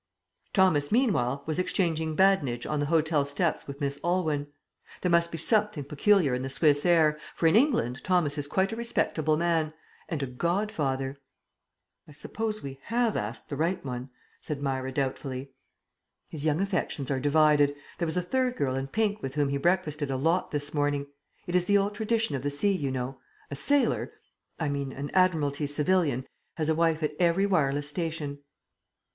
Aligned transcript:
Thomas 0.51 0.91
meanwhile 0.91 1.43
was 1.45 1.59
exchanging 1.59 2.15
badinage 2.15 2.65
on 2.65 2.79
the 2.79 2.87
hotel 2.87 3.23
steps 3.23 3.67
with 3.67 3.79
Miss 3.79 3.99
Aylwyn. 4.03 4.47
There 5.01 5.11
must 5.11 5.31
be 5.31 5.37
something 5.37 5.83
peculiar 5.83 6.33
in 6.33 6.41
the 6.41 6.49
Swiss 6.49 6.87
air, 6.87 7.19
for 7.35 7.45
in 7.45 7.55
England 7.55 8.03
Thomas 8.03 8.35
is 8.35 8.47
quite 8.47 8.71
a 8.71 8.75
respectable 8.75 9.37
man... 9.37 9.73
and 10.09 10.23
a 10.23 10.25
godfather. 10.25 11.19
"I 12.07 12.13
suppose 12.13 12.63
we 12.63 12.79
have 12.85 13.15
asked 13.15 13.49
the 13.49 13.55
right 13.55 13.85
one," 13.85 14.09
said 14.41 14.59
Myra 14.59 14.91
doubtfully. 14.91 15.51
"His 16.29 16.45
young 16.45 16.61
affections 16.61 17.11
are 17.11 17.19
divided. 17.19 17.75
There 17.99 18.07
was 18.07 18.17
a 18.17 18.23
third 18.23 18.55
girl 18.55 18.73
in 18.75 18.87
pink 18.87 19.21
with 19.21 19.35
whom 19.35 19.49
he 19.49 19.57
breakfasted 19.57 20.09
a 20.09 20.17
lot 20.17 20.49
this 20.49 20.73
morning. 20.73 21.05
It 21.45 21.55
is 21.55 21.65
the 21.65 21.77
old 21.77 21.93
tradition 21.93 22.35
of 22.35 22.41
the 22.41 22.49
sea, 22.49 22.75
you 22.75 22.89
know. 22.89 23.19
A 23.51 23.55
sailor 23.55 24.11
I 24.59 24.67
mean 24.67 24.91
an 24.93 25.11
Admiralty 25.13 25.67
civilian 25.67 26.25
has 26.55 26.69
a 26.69 26.73
wife 26.73 27.03
at 27.03 27.15
every 27.19 27.45
wireless 27.45 27.87
station." 27.87 28.39